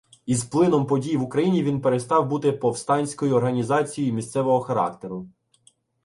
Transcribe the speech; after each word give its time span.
Із 0.25 0.43
плином 0.43 0.85
подій 0.87 1.17
в 1.17 1.21
Україні 1.23 1.63
він 1.63 1.81
перестав 1.81 2.27
бути 2.27 2.51
повстанською 2.51 3.35
організацією 3.35 4.13
місцевого 4.13 4.59
характеру. 4.59 5.29